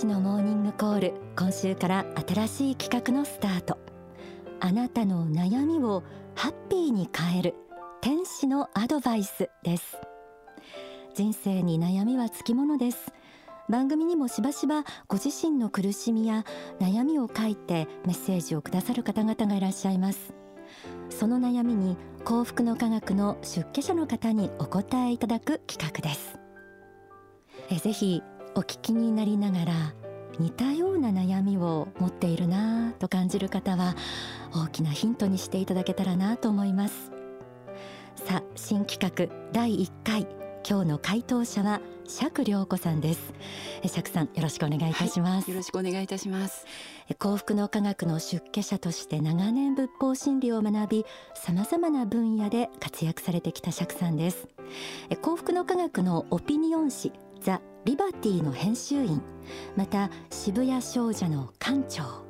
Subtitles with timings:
[0.00, 3.76] 使のモーニングコール今週から新しい企画のスタート。
[4.58, 7.54] あなたの悩みをハッピーに変える
[8.00, 9.98] 天使のアドバイスです。
[11.14, 13.12] 人生に悩みはつきものです。
[13.68, 16.46] 番組にもしばしばご自身の苦しみや
[16.78, 20.32] 悩みを書いてメッセージをくださる方々がいらっしゃいます。
[21.10, 26.38] その悩みに幸福の科学の出家者の方にお答えいただく企画です。
[27.68, 28.22] えぜひ
[28.56, 29.72] お聞きになりながら
[30.40, 33.94] 似たような悩みを持っているなと感じる方は
[34.54, 37.12] 大きなヒントにしていただけたらなと思います。
[38.16, 40.26] さあ新企画第1回。
[40.68, 43.32] 今日の回答者は釈良子さんです。
[43.86, 46.66] 釈さんよろしくお願いいたします、はい、よろしくお願いいたします。
[47.18, 54.48] 幸福の科学の出家者として長年仏法真理を学び様々な分野で活躍されてきた釈さんです。
[55.22, 59.22] 幸福の科学のオピニオン誌ザ・リバティの編集員
[59.76, 62.24] また渋谷少女の館長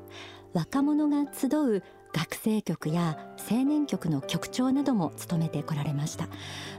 [0.53, 6.27] 若者が集う学生局や青年局の局長なども務めてこられました、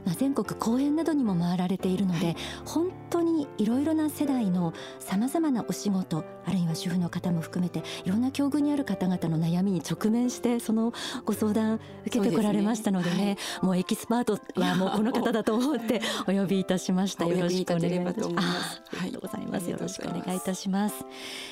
[0.04, 10.92] まあ、全国講演などにも回られているので、はい、本当にいろいろな世代のさまざまなお仕事あるいは主婦の方も含めていろんな境遇にある方々の悩みに直面してその
[11.24, 13.36] ご相談受けてこられましたのでね、ね。
[13.60, 17.26] はい、もうエキスパートはもうこの方だと思ってお呼びいたしました。
[17.26, 18.82] よろしくお願いいたします。
[19.00, 21.04] ありがとうございます、よろしくお願いいたします。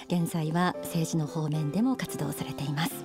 [0.09, 3.05] 現在は政治の方面でも活動されています。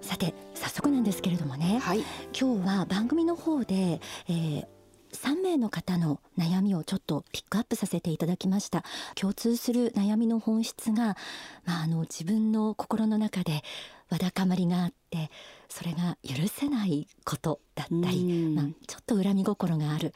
[0.00, 2.04] さて早速なんですけれどもね、はい、
[2.38, 4.66] 今日は番組の方で、えー、
[5.12, 8.84] 3名の方の悩みをちょっとピックアップさせていただきました。
[9.16, 11.16] 共通する悩みの本質が、
[11.64, 13.64] まあ、あの自分の心の中で
[14.08, 15.32] わだかまりがあって
[15.68, 20.14] それが許せないことだったり、まあ、ちょっと恨み心がある、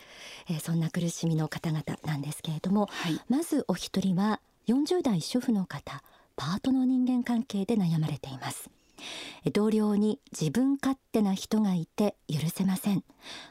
[0.49, 6.05] えー、そんな苦しみの方々なんですけれども、はい、まずお一人は40代主婦の方
[6.37, 8.71] パートの人間関係で悩まれています
[9.53, 13.05] 同僚に自分勝手な人がいて許せません。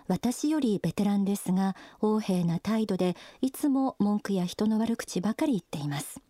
[0.08, 6.22] 私よりベテランですが横柄な態度でいつも文句や人の悪口ばかり言っています。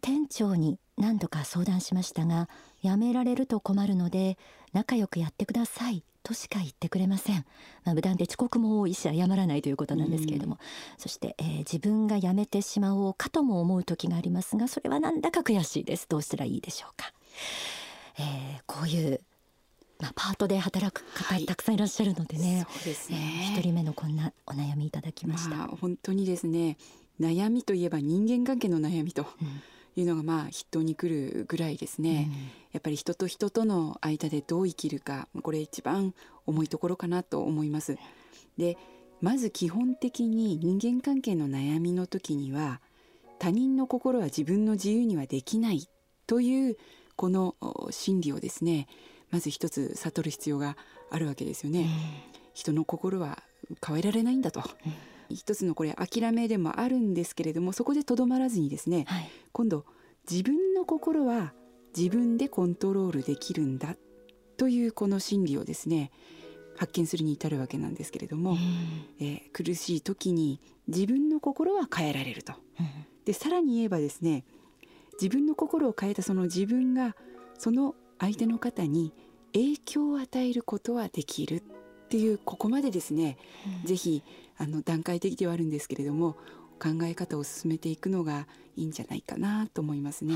[0.00, 2.48] 店長に何度か相談しましたが
[2.82, 4.38] 辞められると困るので
[4.72, 7.44] 仲良くやってくださいとしか言ってくれません、
[7.84, 10.58] まあ、無断で遅刻も多いし謝らないということなんですけれども、
[10.98, 16.06] そして、えー、自分が辞めてしまおうかとも思う時がありますがそれはなんだか悔しいです。
[16.08, 17.12] どうしたらいいでしょうか
[18.20, 19.20] えー、こういう
[20.00, 22.66] まあ、パートで働く方、たくさんいらっしゃるのでね。
[22.72, 23.52] そうですね。
[23.52, 25.56] 一、えー、人目のこんなお悩みいただきました。
[25.56, 26.78] まあ、本当にですね。
[27.20, 29.26] 悩みといえば人間関係の悩みと。
[29.96, 32.34] いうのがまあ筆頭に来るぐらいですね、うん、
[32.72, 36.14] やっぱり人と人との間でどう生きるかこれ一番
[36.46, 37.98] 重いところかなと思います
[38.56, 38.78] で
[39.20, 42.80] まず基本的に人間関係の悩みの時には
[43.40, 45.88] 他人の心は自分の自由にはできない
[46.26, 46.76] という
[47.20, 47.54] この
[47.90, 48.88] 真理をですね
[49.30, 50.78] まず一つ悟る必要が
[51.10, 51.86] あるわけですよね。
[52.54, 53.42] 人の心は
[53.86, 54.62] 変えられないんだと、
[55.28, 59.84] 一つのこれ諦めでもあるんですけれどもそこでとどまらずにですね、はい、今度
[60.30, 61.52] 自分の心は
[61.94, 63.96] 自分でコントロールできるんだ
[64.56, 66.10] というこの真理をですね
[66.78, 68.56] 発見するに至るわけなんですけれども、
[69.20, 72.54] えー、苦しい時に自分の心は変えられると。
[73.26, 74.44] でさらに言えばですね
[75.20, 77.14] 自分の心を変えたその自分が
[77.58, 79.12] その相手の方に
[79.52, 81.62] 影響を与えることはできるっ
[82.08, 83.36] ていうここまでですね、
[83.82, 84.22] うん、ぜひ
[84.56, 86.36] あの段階的ではあるんですけれども
[86.78, 90.34] 考え方を進めていくのがいいんじゃないかなと思いますね。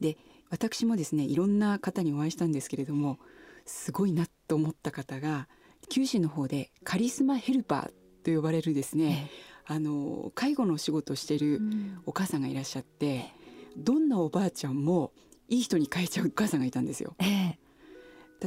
[0.00, 0.16] で
[0.50, 3.18] 私もですねいろんな方にお会いしたんですけれども
[3.66, 5.48] すごいなと思った方が
[5.88, 11.60] 九州の方でカリスマヘルパーと呼ばれるですね、えあの介護の仕事をしている
[12.06, 13.32] お母さんがいらっしゃって、
[13.76, 15.12] うん、どんなおばあちゃんも
[15.48, 17.14] いい人に変えちゃうお母さんがいたんですよ。
[17.18, 17.58] え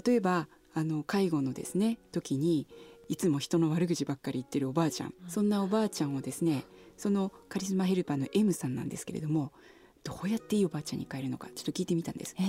[0.05, 2.67] 例えばあの介護のですね時に
[3.09, 6.65] いつも人の悪口ばっかり言ってるおばあちゃん、うん、そんなおばあちゃんをですね
[6.97, 9.53] そのカリスマヘルパーの M さんなんですけれども
[10.03, 12.35] どうやっていいおばあちゃんに変えるのかちょっと聞いてみたんです。
[12.39, 12.43] え。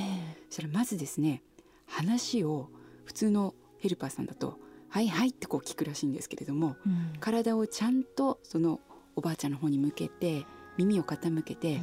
[0.48, 1.42] そしたらまずですね
[1.86, 2.68] 話を
[3.04, 4.58] 普通のヘルパーさんだと
[4.88, 8.80] はいはいってこう聞くらしいんですけれども、うん、体をちゃんとその
[9.16, 10.46] おばあちゃんの方に向けて
[10.76, 11.80] 耳を傾けて、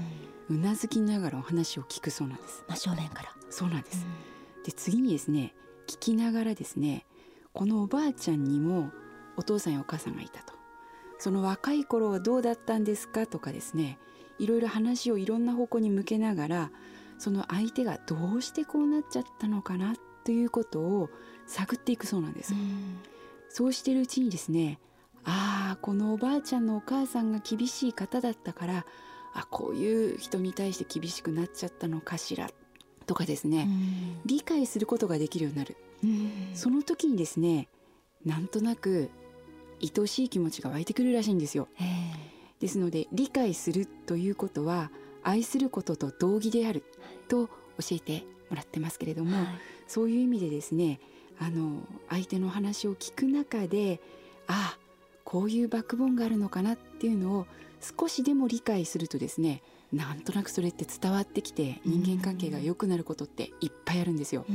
[0.50, 2.63] うなずきながらお話を聞くそうなんです。
[2.69, 3.30] 真正面から。
[3.50, 4.06] そうなんです、
[4.57, 5.54] うん、で次にですね
[5.88, 7.06] 聞きながらですね
[7.54, 8.90] このおばあちゃんにも
[9.38, 10.54] お父さんやお母さんがいたと。
[11.18, 13.98] その若い頃はどうだったんですかとかですね
[14.38, 16.72] いろいろ話をいろんな方向に向けながら
[17.18, 21.10] その相手がどうしてこうなっちゃったのかなということを
[21.48, 22.54] 探っていくそうなんです。
[23.50, 24.80] そうしているうちにですね
[25.24, 28.86] ああこのおばあちゃんのお母さんが厳しい方だったから
[29.33, 32.50] あこういう人に対して厳しくなっちゃったのかしら
[33.06, 33.69] とかですね、
[34.25, 35.77] 理解することができるようになる、
[36.56, 37.68] その時にですね
[38.25, 39.12] なんとなく
[39.80, 41.68] 愛しい気持ちが湧いてくるらしいんですよ。
[42.60, 44.92] ですので理解するということは
[45.22, 46.83] 愛することと同義である
[47.27, 47.54] と教
[47.92, 49.48] えてもらってますけれども、はい、
[49.88, 51.00] そういう意味でですね
[51.40, 54.00] あの相手の話を聞く中で
[54.48, 54.78] ああ
[55.24, 57.48] こういうバックボーンがあるのかなっていうのを
[58.00, 59.62] 少しでも理解するとですね
[59.92, 64.46] なんとなくそれって伝わってきて人間関係が良くなることっていっぱいあるんですよ。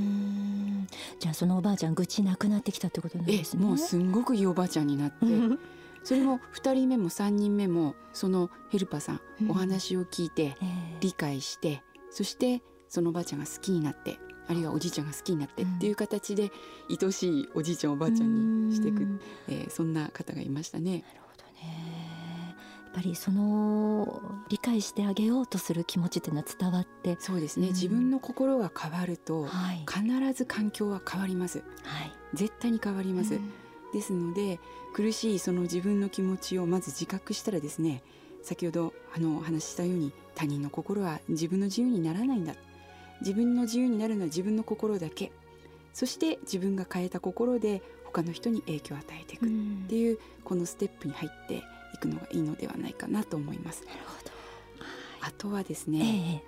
[1.19, 3.65] じゃあそのおばあちゃん愚痴なくなってきたってことなんですね。
[3.65, 5.17] もうすんごくいいおばあちゃんになって。
[6.03, 10.57] それも2人目も3人目もそのヘルパーさん、お話を聞いて
[11.01, 14.19] 理解して、そしてそのおばあちゃんが好きになって
[14.51, 16.51] あるいはおじいちゃんが好きになってっていう形で
[16.91, 20.91] 愛しいおじいちゃんおばあちゃんにしていく、えー、そんな方がいましたね。
[20.91, 22.57] なるほどね。
[22.85, 27.17] やっぱりその理解してあげようとする気持ちっていうのは伝わって。
[27.21, 33.53] そうですね、うん、自分の心が変わると、はい、必ず環境は変わります、はい、絶対に変わります、うん、
[33.93, 34.59] ですので
[34.93, 38.03] 苦しいその自分の気持ちをまず自覚したらですね
[38.43, 42.55] 先ほどあのお話ししたように他人の心は自分の自由にならないんだ
[43.21, 45.33] 自分の自由になるのは自分の心だけ。
[45.93, 49.47] そして自分が変えた心で他の人に影響を与えていく。
[49.47, 49.49] っ
[49.89, 51.63] ていう、このステップに入って
[51.95, 53.85] いくのがいいのではないかなと思います。
[53.87, 54.31] なるほど。
[55.21, 56.43] あとはですね、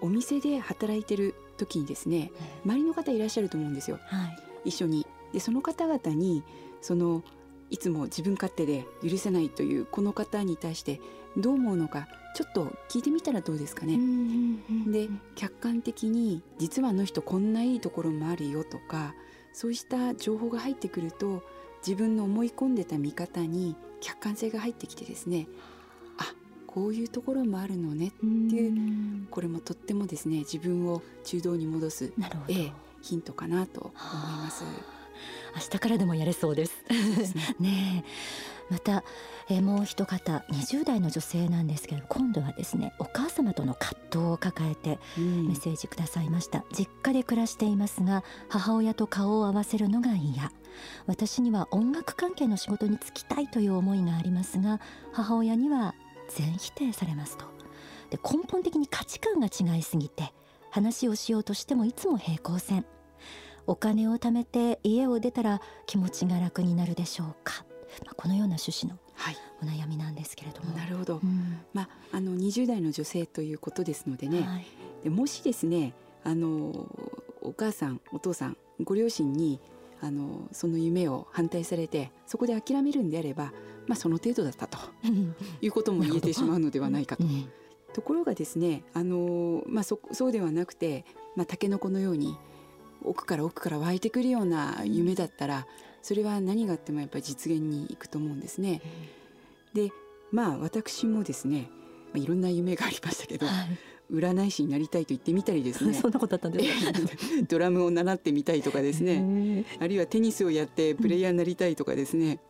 [0.00, 2.32] えー、お店で働いてる時にですね、
[2.64, 4.26] 周りの方いらっしゃると思うんですよ、は
[4.64, 5.06] い、一緒に。
[5.32, 6.44] でその方々に
[6.80, 7.22] その
[7.70, 11.00] いつも自分勝手で許せないというこの方に対して
[11.36, 13.98] どう思うのかちょっと聞いてみたらどうですかね。
[14.86, 19.14] で客観的に実はあの人こんないいところもあるよとか
[19.52, 21.42] そうした情報が入ってくると
[21.86, 25.46] 自分の思い込んでた見方に客観性が入ってきてですね
[26.18, 26.34] あ
[26.66, 32.12] こういうところもあるのねっていうこれもとってもですね自分を中道に戻す、
[32.48, 34.64] ええ、ヒントかなと思います。
[35.54, 36.84] 明日からでもやれそうです。
[37.60, 37.70] ね。
[37.70, 38.04] ね
[38.70, 39.04] また、
[39.50, 50.50] えー、もう一方20代の女性なんですけど今度はですねお母様との葛藤を抱えてメッセージくださいました、うん、実家で暮らしていますが母親と顔を合わせるのが嫌。
[51.06, 54.80] 私には音楽関係の仕事に就きたいという思いがありますが
[55.12, 55.94] 母親には
[56.28, 57.44] 全否定されますと。
[58.10, 60.32] で根本的に価値観が違いすぎて
[60.70, 62.84] 話をしようとしてもいつも平行線
[63.66, 67.64] お金を貯めて家を出たら気持ちが楽になるでしょうか、
[68.04, 68.98] まあ、このような趣旨の
[69.62, 74.66] お悩みなんですけれども、はい、なるほど、うん、まああの20代の女性ということですのでね、はい、
[75.04, 75.94] でもしですね
[76.24, 76.88] あの
[77.42, 79.60] お母さんお父さんご両親に
[80.00, 83.52] あのその夢を反対されてそこで諦めるんであれば、
[83.86, 84.78] まあ、その程度だったと
[85.62, 87.24] いうことも言えてしまうのではないかと。
[87.94, 91.04] ところがですねあの、まあ、そそうではなくて、
[91.36, 92.36] まあ、タケノコのように
[93.04, 95.66] 奥から奥から湧いてくるような夢だったら
[96.02, 98.82] それは何があってもやっぱり実現にいくと思うんですね。
[99.72, 99.90] で
[100.30, 101.70] まあ私もですね、
[102.12, 103.78] まあ、いろんな夢がありましたけど、はい、
[104.12, 105.94] 占い師になりたいと言ってみたりですね。
[105.96, 109.64] そんなことだったんです ドラムを習ってみたいとかですね。
[109.78, 112.40] あるいはテニスをやってプレイヤーになりたいとかですね、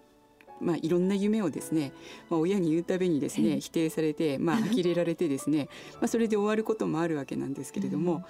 [0.61, 1.93] まあ、いろんな夢をですね、
[2.31, 8.25] まあ、親に言うたびにですね否定されて、まあ呆れられてですね、まあ、それで終わることもあるわけなんですけれども、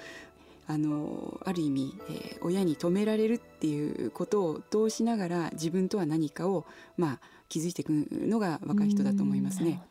[0.67, 6.65] あのある意味、えー、親に止められるっていうことを通しながら自分とは何かを、
[6.97, 9.71] まあ、気づいていくのが若い人だと思いますね。
[9.71, 9.83] ね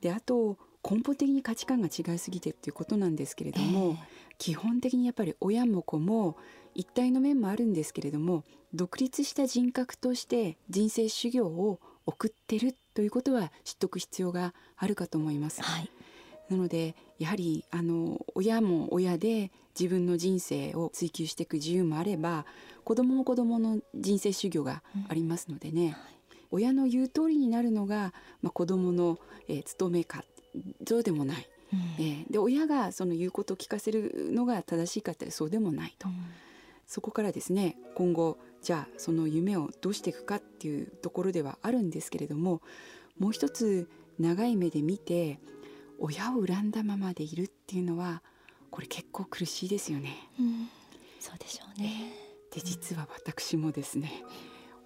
[0.00, 4.06] であと根本的に価値観が違いすぎてっていうことなんですけれども、えー、
[4.38, 6.36] 基本的にやっぱり親も子も
[6.74, 15.62] 一体の面もあるんですけれども独立した人格として人生修行を送ってるということは知っておく必要があるかと思います。
[15.62, 15.90] はい
[16.54, 22.46] なのでやはりあの親も親で自分の人生を追求していく自由もあれば
[22.84, 25.98] 子供も子供の人生修行がありますのでね、うんはい、
[26.52, 29.18] 親の言う通りになるのが、まあ、子供の、
[29.48, 30.24] えー、務めか
[30.86, 36.14] そうでもない、うん、えー、で親がその言うことを聞かせるのが正しいかってそうでもないと、うん、
[36.86, 42.62] そこからですね今後じゃあその夢をどうしていくかっていうところではあるんですけれども
[43.18, 45.40] もう一つ長い目で見て
[46.04, 48.22] 親を恨んだままでいるっていうのは
[48.70, 50.28] これ結構苦しいですよね。
[50.38, 50.68] うん、
[51.18, 52.12] そうでしょうね。
[52.54, 54.22] で実は私もですね、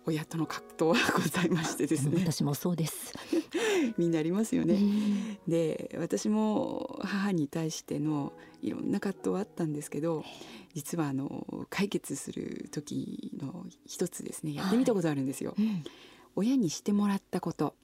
[0.06, 2.22] 親との葛藤はございましてですね。
[2.24, 3.14] 私もそうです。
[3.98, 4.74] みんなありますよね。
[4.74, 8.32] うん、で私も母に対しての
[8.62, 10.24] いろんな葛藤はあったんですけど
[10.74, 15.54] 実はあの解決する時の一つですねやってみたことあるんですよ。
[15.56, 15.84] はいうん、
[16.36, 17.74] 親にしてもらったこと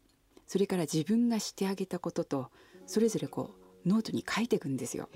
[0.47, 2.51] それから自分がしてあげたことと
[2.87, 5.09] それぞれこうノートに書いていくんですよ。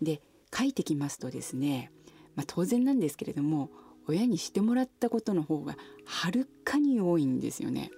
[0.00, 0.20] で
[0.56, 1.90] 書いてきますとですね、
[2.34, 3.70] まあ、当然なんですけれども
[4.06, 7.90] 親にしてもらったことの方がはるかに多いんですよね。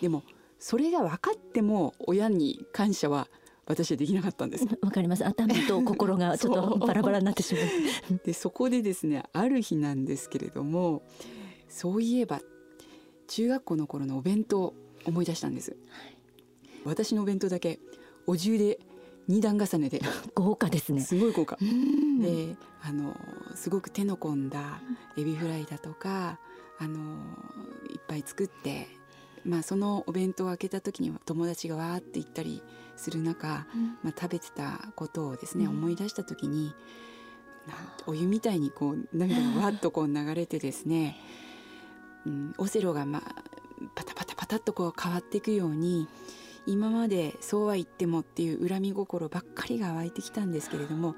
[0.00, 0.22] でも
[0.58, 3.28] それが分かっても親に感謝は
[3.66, 4.66] 私はできなかったんです。
[4.82, 5.24] わかります。
[5.24, 8.20] 頭と心がちょっと バラバラになってしまう。
[8.24, 11.02] でそこでですねある日なんですけれども
[11.68, 12.40] そういえば
[13.28, 14.74] 中学校の頃のお弁当
[15.06, 16.16] 思い出したんです、はい、
[16.84, 17.78] 私のお弁当だけ
[18.26, 18.78] お重で
[19.28, 20.00] 二段重ねで。
[20.34, 21.00] 豪華ですね。
[21.00, 21.56] すごい豪華。
[21.56, 23.16] であの
[23.54, 24.80] すごく手の込んだ
[25.16, 26.38] エビフライだとか
[26.78, 26.98] あの
[27.90, 28.88] いっぱい作って
[29.44, 32.62] まあ、そのお弁当を開けた時には友達がわーって言ったり
[32.96, 36.74] する中、うん、まあ、食べてたことをですね、思い出した時に
[38.06, 41.16] お湯みたいにこう涙がわっとこう流れてですね、
[42.26, 43.42] うん、オセロが、まあ、
[43.94, 46.08] パタパタパタっとこう変わっていくように
[46.70, 51.16] 今までそうは言ってもっていう恨み心ばっかりが湧いてきたんですけれども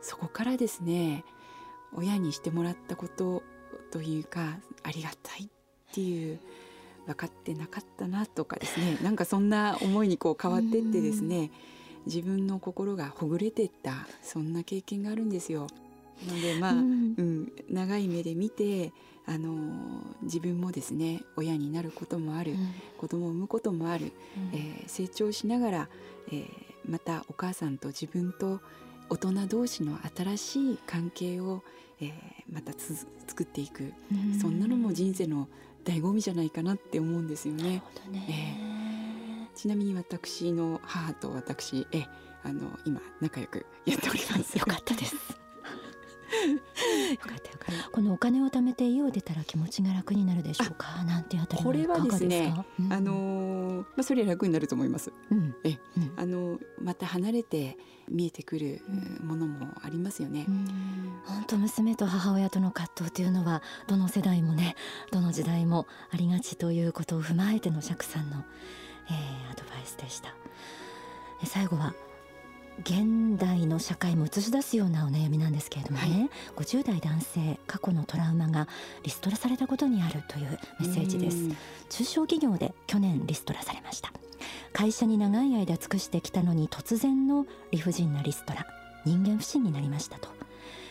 [0.00, 1.24] そこからですね
[1.92, 3.42] 親にしてもらったこと
[3.90, 5.48] というかありがたいっ
[5.92, 6.38] ていう
[7.06, 11.50] 分かってなかったなとかですねなんかそんな思いにこう変わってってですね
[12.06, 15.66] 自分の心がほぐれてったそんな経験があるんですよ。
[16.26, 18.92] のでまあ、うん、うん、長い目で見て
[19.26, 19.54] あの
[20.22, 24.12] 自分もですね親になることもある、うん、子供を産むこともある、
[24.52, 25.88] うん、えー、成長しながら、
[26.28, 26.46] えー、
[26.86, 28.60] またお母さんと自分と
[29.08, 31.62] 大人同士の新しい関係を、
[32.00, 32.10] えー、
[32.52, 35.48] また作っていく、うん、そんなのも人生の
[35.84, 37.82] 醍醐味じゃないかなって思うんですよね。
[38.10, 42.06] ねえー、ちなみに私の母と私え
[42.42, 44.56] あの今仲良くやっております。
[44.58, 45.43] よかったです。
[47.12, 47.90] よかったよかった。
[47.90, 51.04] このお金を貯めて家を出たら気持ちが楽になるでしょうか？
[51.04, 55.12] なんてあたりこれはですね、うん、あのまあそれは楽になると思います。
[55.30, 57.76] うん、え、うん、あのまた離れて
[58.08, 58.82] 見えてくる
[59.22, 60.46] ものもありますよね。
[61.26, 64.76] 本当娘と母親との葛藤というのはどの世代もね、
[65.10, 68.44] どの時代もありがちということを踏まえての釈さんの、
[69.08, 70.34] えー、アドバイスでした。
[71.44, 71.94] 最後は
[72.80, 78.68] 現代の社会も映し出すようなお悩みなんですけれどもね、はい、50代男性過去のトラウマが
[79.02, 81.48] リストラされたことにあるというメッセージです。
[81.88, 84.12] 中小企業で去年リストラされました。
[84.72, 88.66] 会社に長い間尽くしてきたのに突然の理不尽なリストラ。
[89.04, 90.28] 人間不信になりましたと。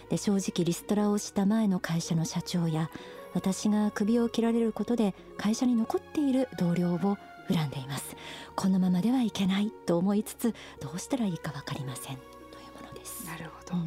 [0.09, 2.89] で正直リストラをした前の会社の社長や
[3.33, 7.17] 私が首を切られることで会社に残っている同僚を
[7.49, 8.15] 恨んでいます。
[8.55, 12.15] このままではいけないと思いつつどうしたらいいかわかりません。
[12.15, 13.25] というものです。
[13.25, 13.77] なるほど、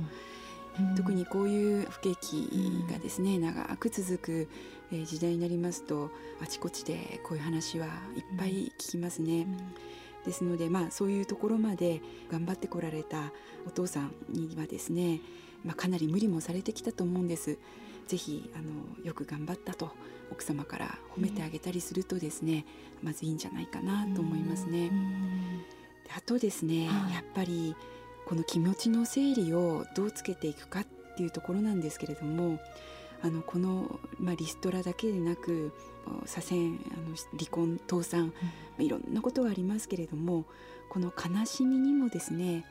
[0.89, 2.49] うん、特にこういう不景気
[2.91, 4.49] がですね、うん、長く続く
[5.05, 6.11] 時代になりますと
[6.43, 7.93] あちこちでこういう話はいっ
[8.39, 9.57] ぱい聞きますね、うん。
[10.27, 13.33] ですので、まあ、そういうところまで頑張ってこられた
[13.67, 15.21] お父さんにはですね、
[15.65, 17.59] まあ、かなり無理もされてきたと思うんです。
[18.07, 19.91] ぜひあのよく頑張ったと
[20.31, 22.65] 奥様から褒めてあげたりするとですね、
[23.03, 24.91] まずいいんじゃないかなと思いますね。
[26.05, 27.75] であとですね、はい、やっぱり
[28.27, 30.87] この気持ちの整理をどうつけていくかっ
[31.17, 32.59] ていうところなんですけれども
[33.23, 35.73] あのこの、まあ、リストラだけでなく
[36.27, 38.33] 左遷あの離婚倒産、
[38.79, 40.45] うん、いろんなことがありますけれども
[40.91, 42.65] この悲しみにもですね、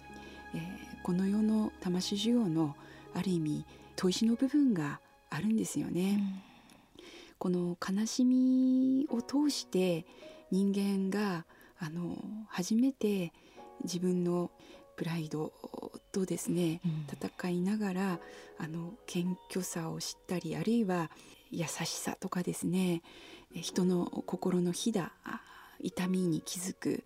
[0.54, 0.62] えー、
[1.04, 2.75] この世の魂需要の
[3.13, 3.65] ある意味
[3.96, 6.20] 砥石の部分があるんですよね。
[6.20, 7.03] うん、
[7.38, 10.05] この悲しみを通して
[10.51, 11.46] 人間が
[11.79, 12.17] あの
[12.48, 13.34] 初めて
[13.84, 14.51] 自分の
[14.96, 15.51] プライド
[16.12, 18.20] とですね、うん、戦いながら
[18.58, 21.12] あの謙虚さを知ったりあるいは
[21.51, 23.01] 優しさとかですね
[23.53, 25.12] 人の心のひだ
[25.82, 27.03] 痛みに気づく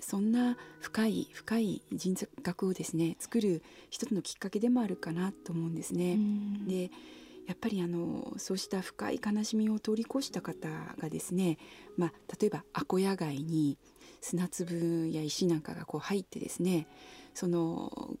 [0.00, 6.18] そんな深い深い人格をですね作る一つのきっかけでもあるかなと思うんですね。
[6.66, 6.90] で
[7.46, 11.58] やっぱりあのそうした深い悲しみを通り越した方がですね、
[11.96, 13.78] まあ、例えばアコヤ貝に
[14.20, 16.86] 砂粒や石なんかがこう入ってですね
[17.34, 18.16] その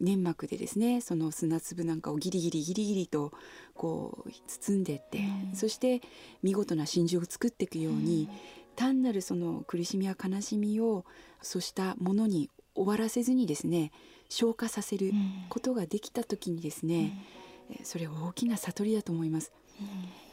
[0.00, 3.32] 粘膜でですねその砂粒なんかをギリギリギリギリと
[3.74, 6.00] こう包んでいって、うん、そして
[6.42, 8.36] 見事な真珠を作っていくように、うん、
[8.76, 11.04] 単なるその苦しみや悲しみを
[11.42, 13.90] そうしたものに終わらせずにですね
[14.28, 15.12] 消化させる
[15.48, 17.37] ことができた時にですね、うん、
[17.82, 19.52] それは大きな悟りだと思います。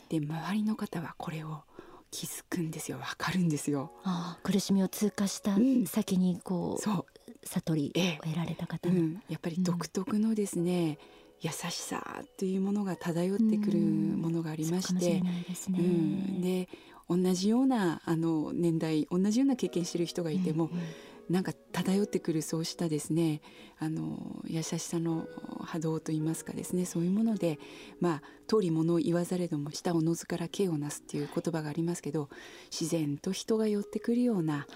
[0.10, 1.62] で周りの方はこれを
[2.12, 2.98] 気づくんですよ。
[2.98, 7.06] わかるんですよあ苦しみを通過した先にこう、そう。
[7.44, 10.98] 悟りを得られた方、うん、やっぱり独特のですね、
[11.42, 15.22] 優しさというものが漂ってくるものがありまして、
[15.70, 16.68] うん、で
[17.08, 20.70] 同じようなあの年代同じような経験してる人がいても、
[21.29, 23.41] なんか漂ってくるそうしたですね
[23.79, 25.27] あの優しさの
[25.63, 27.60] 波動といいますかですねそういうもので
[28.00, 32.29] まあ通り物を言わざれども舌をのずから刑をなすっていう言葉がありますけど
[32.72, 34.67] 自然と人が寄ってくるような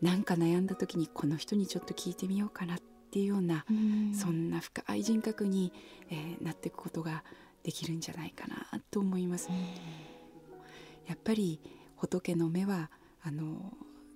[0.00, 2.78] なんか悩んだ時にこの人にちょっと聞いてみようかなっ
[3.10, 5.72] ていうような、うそんな深い人格に、
[6.10, 7.24] えー、なっていくことが
[7.64, 9.50] できるんじゃないかなと思います。
[11.06, 11.60] やっぱり
[11.96, 12.90] 仏の目は
[13.22, 13.74] あの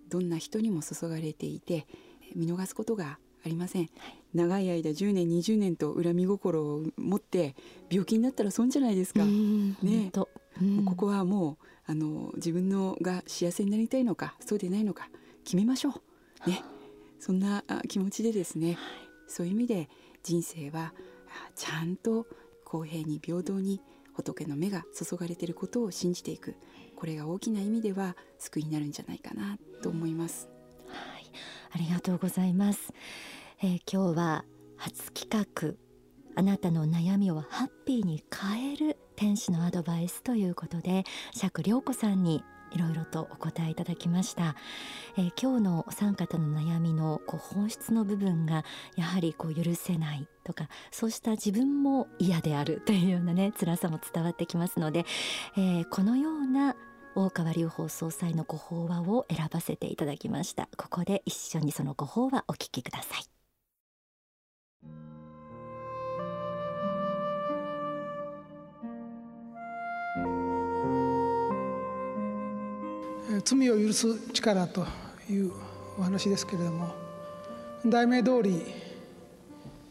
[0.09, 1.87] どんな人にも注がれていて
[2.35, 7.55] 見逃すことがありません、はい、長い間10年20年と恨み心を持って
[7.91, 9.25] 病気になったら損じゃないですか。
[9.25, 15.11] ね、ここはもうあの自分のが幸せになりたいのかそうでないのか
[15.45, 15.91] 決めましょ
[16.47, 16.51] う。
[16.51, 16.63] ね、
[17.21, 18.77] そんな気持ちでですね、はい、
[19.29, 19.89] そういう意味で
[20.23, 20.95] 人生は
[21.55, 22.27] ちゃんと
[22.65, 23.81] 公平に平等に
[24.15, 26.57] 仏の目が注がれていることを信じていく
[26.97, 30.49] これが大きな意味では救いになるんじゃないかなと思います。
[30.89, 31.31] はい、
[31.73, 32.93] ありがとうございます。
[33.63, 34.45] えー、今日は
[34.77, 35.75] 初企画
[36.37, 42.43] あなたの悩みをハッピーに変える天使のアドバイスということで釈良子さんに
[42.75, 44.57] いろいろとお答えいただきました、
[45.17, 48.65] えー、今日のお三方の悩みのこう本質の部分が
[48.97, 55.07] やはりこう許せないとかそうした自分も嫌であるというようなね辛さも伝わってきますので、
[55.57, 56.77] えー、このような
[57.17, 60.69] 大川隆法総裁のご法話を選ばせていただきました。
[60.77, 63.34] ここで一緒にそのご法話お聞きください。
[73.43, 74.87] 罪を許す力と
[75.31, 75.53] いう
[75.99, 76.95] お話ですけれども
[77.87, 78.63] 題名通り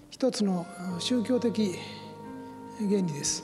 [0.10, 0.66] 一つの
[1.00, 1.76] 宗教的
[2.80, 3.44] 原理です。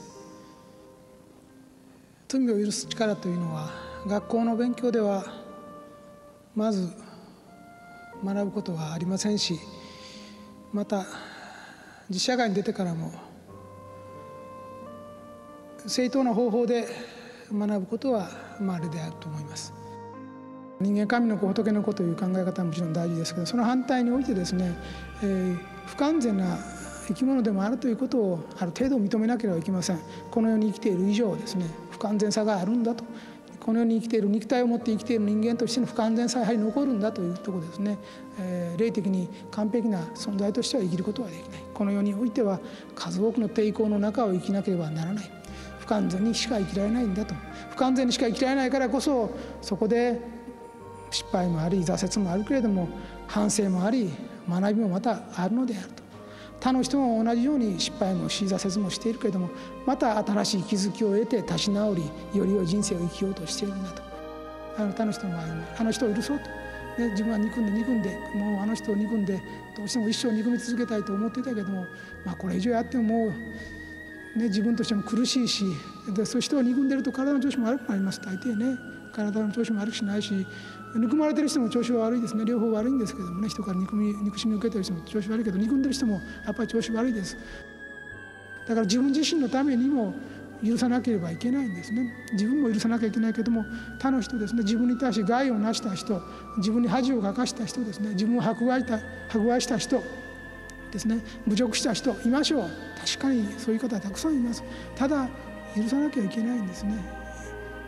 [2.28, 3.70] 罪を許す力というのは
[4.06, 5.24] 学校の勉強では
[6.54, 6.88] まず
[8.24, 9.58] 学ぶことはありませんし
[10.72, 11.06] また
[12.08, 13.12] 実社会に出てからも
[15.88, 16.86] 正当な方法で
[17.52, 19.79] 学ぶことはまああれであると思います。
[20.80, 24.74] 人間神の子仏の子という考え方はもちろん大事ですけどその反対においてですね、
[25.22, 26.58] えー、不完全な
[27.06, 29.98] 生き物でもあるということをある程度認めなければいけません。
[30.30, 33.04] この世に生きている以上ですね不完全さがあるんだと。
[33.58, 37.98] この世に生きている肉体を持って生きている人間としての不完全さはやはり残るんだというところですね、
[38.38, 41.62] えー、霊的に完璧な存在としては生きることはできない。
[41.74, 42.58] この世においては
[42.94, 45.30] 数多くの抵抗の中を生きなければならない。
[45.78, 47.34] 不完全にしか生きられないんだと。
[47.70, 50.20] 不完全にしか生きられないからこそそこで
[51.10, 52.88] 失敗もあり挫折もあるけれども
[53.26, 54.10] 反省もあり
[54.48, 56.02] 学びもまたあるのであると
[56.60, 59.48] 他の人も同じように失敗もし挫折もしているけれども
[59.86, 62.02] また新しい気づきを得て立ち直り
[62.34, 64.02] より良い人生を生きようとしているんだと。
[64.76, 65.34] あの他の人も
[65.78, 66.44] あの人を許そうと、
[67.02, 69.42] ね、自分は憎んで憎んでもうあの人を憎んで
[69.76, 71.86] どうしても一生憎み続けたいと思っていたけども、
[72.24, 75.64] まあ、これ以上やってももう、ね、自分としても苦しいし
[76.14, 78.20] でそういう人を憎んでると体の調子も悪くなります。
[78.20, 78.99] 大抵ね。
[79.24, 80.46] 体の調子も悪くしないし
[80.96, 82.44] 憎まれてる人も調子は悪いですね。
[82.44, 83.48] 両方悪いんですけどもね。
[83.48, 87.36] 人から憎み憎しみを受けてる人も調子悪いけど憎んでる人もやっぱり調子悪いです。
[88.66, 90.14] だから自分自身のためにも
[90.64, 92.12] 許さなければいけないんですね。
[92.32, 93.64] 自分も許さなきゃいけないけども
[93.98, 94.62] 他の人ですね。
[94.62, 96.20] 自分に対して害をなした人
[96.58, 98.10] 自分に恥をかかした人ですね。
[98.10, 100.02] 自分を迫害た迫害した人
[100.90, 101.20] ですね。
[101.46, 102.70] 侮辱した人いましょう。
[102.98, 104.64] 確かにそういう方はたくさんいます。
[104.96, 105.28] ただ
[105.76, 107.19] 許さなきゃいけないんですね。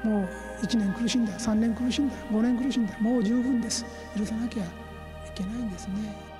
[0.05, 3.85] もう1年苦しんだ3年苦しんだ5年苦しんだもう十分です。
[4.17, 4.67] 許さなきゃい
[5.35, 6.33] けないんですね。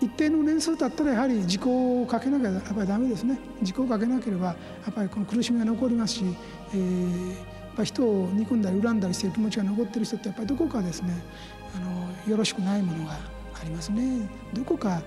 [0.00, 3.38] 一定の年数経ったらやはり時効をかけなきゃやっぱりダメですね。
[3.62, 4.56] 時効をかけなければや
[4.90, 6.24] っぱりこの苦しみが残りますし、
[6.74, 11.14] えー、やっぱ人を憎んだり恨んだりしてる気持ちが残ってる人ってやっぱりどこかですね
[11.76, 14.28] あのよろしくないものがありますね。
[14.52, 15.00] どこか、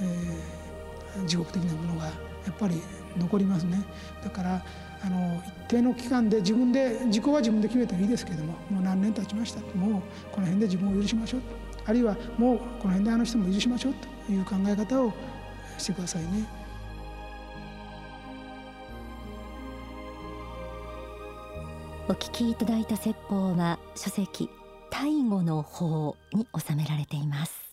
[0.00, 2.12] えー、地獄的なものがや
[2.52, 2.80] っぱり
[3.18, 3.82] 残りますね。
[4.22, 4.62] だから
[5.02, 11.40] あの一定の期間で自分で自己は自分で決めてもいいですけどももう何年経ちましたもうこの辺で自分を許しましょう
[11.84, 13.94] あるいはもうこの辺であの人も許しましょう
[14.26, 15.12] という考え方を
[15.78, 16.66] してくださいね。
[22.08, 24.48] お聞きいただいた説法は書籍
[24.90, 27.65] 「大悟の法」に収められています